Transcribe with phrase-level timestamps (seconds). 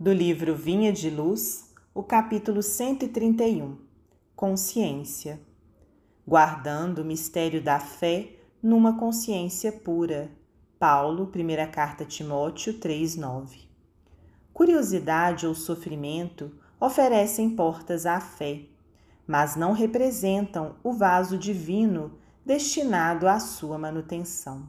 [0.00, 3.78] Do livro Vinha de Luz, o capítulo 131
[4.36, 5.40] Consciência
[6.24, 10.30] Guardando o mistério da fé numa consciência pura.
[10.78, 13.68] Paulo, primeira carta Timóteo 3:9.
[14.54, 18.66] Curiosidade ou sofrimento oferecem portas à fé,
[19.26, 24.64] mas não representam o vaso divino destinado à sua manutenção.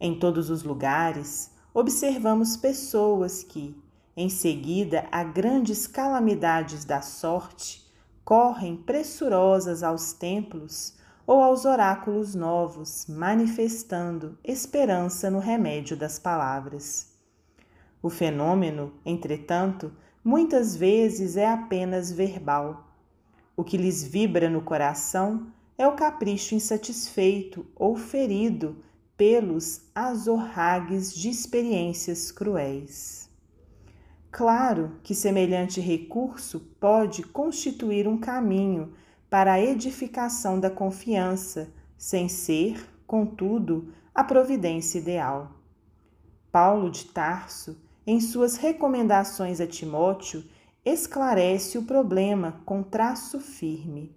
[0.00, 3.76] Em todos os lugares, observamos pessoas que,
[4.16, 7.82] em seguida a grandes calamidades da sorte,
[8.24, 10.94] correm pressurosas aos templos
[11.26, 17.12] ou aos oráculos novos, manifestando esperança no remédio das palavras.
[18.02, 19.92] O fenômeno, entretanto,
[20.24, 22.88] muitas vezes é apenas verbal.
[23.56, 25.46] O que lhes vibra no coração
[25.78, 28.76] é o capricho insatisfeito ou ferido
[29.16, 33.31] pelos azorragues de experiências cruéis.
[34.32, 38.94] Claro que semelhante recurso pode constituir um caminho
[39.28, 45.52] para a edificação da confiança, sem ser, contudo, a providência ideal.
[46.50, 50.42] Paulo de Tarso, em suas recomendações a Timóteo,
[50.82, 54.16] esclarece o problema com traço firme.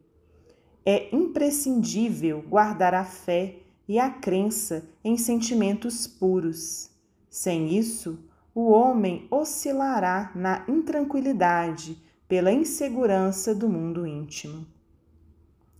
[0.86, 6.90] É imprescindível guardar a fé e a crença em sentimentos puros.
[7.30, 8.18] Sem isso,
[8.56, 14.66] o homem oscilará na intranquilidade pela insegurança do mundo íntimo.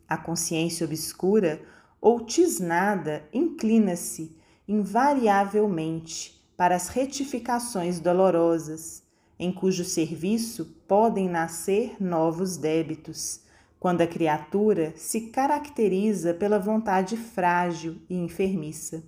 [0.06, 1.62] A consciência obscura
[2.02, 4.38] ou tisnada inclina-se
[4.68, 9.04] invariavelmente para as retificações dolorosas,
[9.40, 13.42] em cujo serviço podem nascer novos débitos,
[13.80, 19.02] quando a criatura se caracteriza pela vontade frágil e enfermiça.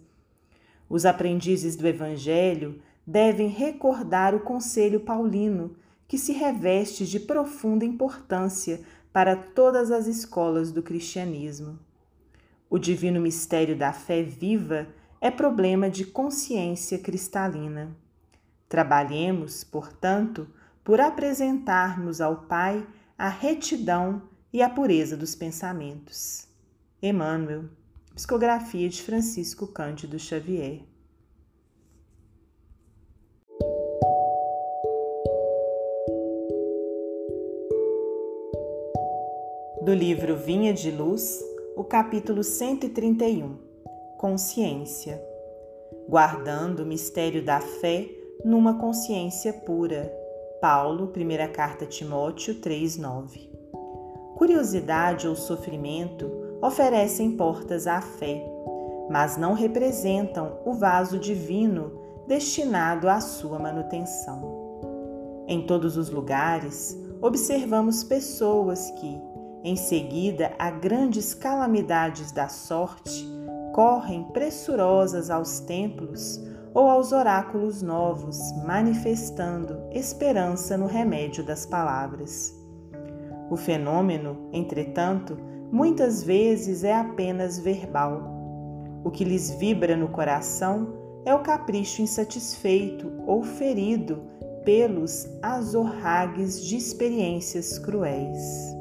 [0.89, 8.81] Os aprendizes do Evangelho devem recordar o conselho paulino, que se reveste de profunda importância
[9.13, 11.79] para todas as escolas do cristianismo.
[12.69, 14.89] O divino mistério da fé viva
[15.21, 17.95] é problema de consciência cristalina.
[18.67, 20.47] Trabalhemos, portanto,
[20.83, 22.85] por apresentarmos ao Pai
[23.17, 26.45] a retidão e a pureza dos pensamentos.
[27.01, 27.65] Emmanuel,
[28.13, 30.81] Psicografia de Francisco Cândido Xavier.
[39.87, 41.41] Do livro Vinha de Luz,
[41.73, 43.55] o capítulo 131
[44.17, 45.23] Consciência
[46.09, 48.05] Guardando o mistério da fé
[48.43, 50.13] numa consciência pura.
[50.59, 53.49] Paulo, primeira carta a Timóteo 3:9.
[54.35, 56.29] Curiosidade ou sofrimento
[56.61, 58.45] oferecem portas à fé,
[59.09, 61.93] mas não representam o vaso divino
[62.27, 65.45] destinado à sua manutenção.
[65.47, 69.36] Em todos os lugares, observamos pessoas que,
[69.67, 73.27] em seguida, a grandes calamidades da sorte,
[73.73, 76.41] correm pressurosas aos templos
[76.73, 82.57] ou aos oráculos novos, manifestando esperança no remédio das palavras.
[83.51, 85.37] O fenômeno, entretanto,
[85.69, 88.21] muitas vezes é apenas verbal.
[89.03, 90.93] O que lhes vibra no coração
[91.25, 94.23] é o capricho insatisfeito ou ferido
[94.63, 98.76] pelos azorragues de experiências cruéis.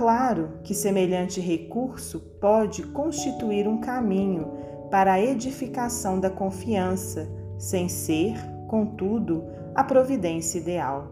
[0.00, 4.50] Claro que semelhante recurso pode constituir um caminho
[4.90, 8.34] para a edificação da confiança, sem ser,
[8.66, 9.44] contudo,
[9.74, 11.08] a providência ideal.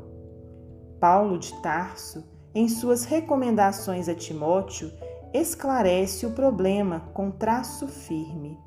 [0.99, 4.91] Paulo de Tarso, em suas recomendações a Timóteo,
[5.35, 8.59] esclarece o problema com traço firme.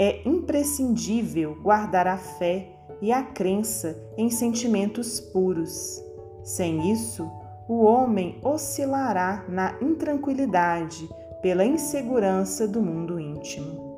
[0.00, 6.02] É imprescindível guardar a fé e a crença em sentimentos puros.
[6.42, 7.30] Sem isso,
[7.68, 11.08] o homem oscilará na intranquilidade
[11.42, 13.96] pela insegurança do mundo íntimo.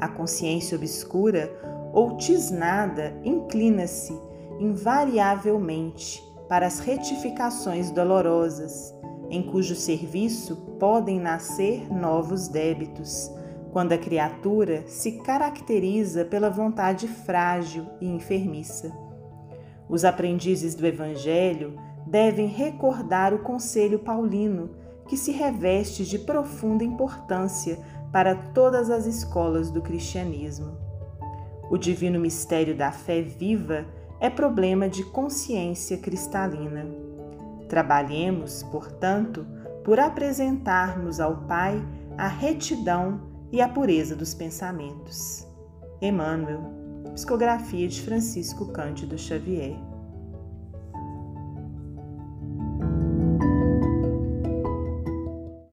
[0.00, 1.50] A consciência obscura
[1.92, 4.18] ou tisnada inclina-se
[4.58, 8.94] invariavelmente para as retificações dolorosas,
[9.30, 13.30] em cujo serviço podem nascer novos débitos,
[13.72, 18.92] quando a criatura se caracteriza pela vontade frágil e enfermiça.
[19.88, 21.74] Os aprendizes do Evangelho
[22.14, 24.70] devem recordar o conselho paulino,
[25.08, 27.76] que se reveste de profunda importância
[28.12, 30.78] para todas as escolas do cristianismo.
[31.68, 33.84] O divino mistério da fé viva
[34.20, 36.86] é problema de consciência cristalina.
[37.68, 39.44] Trabalhemos, portanto,
[39.82, 41.84] por apresentarmos ao Pai
[42.16, 45.44] a retidão e a pureza dos pensamentos.
[46.00, 46.62] Emmanuel,
[47.12, 49.93] Psicografia de Francisco Cândido Xavier.